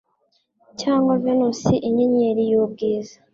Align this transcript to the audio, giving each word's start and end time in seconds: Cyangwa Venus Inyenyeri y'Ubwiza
Cyangwa 0.79 1.13
Venus 1.23 1.61
Inyenyeri 1.87 2.43
y'Ubwiza 2.51 3.15